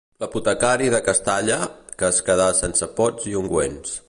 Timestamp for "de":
0.93-1.01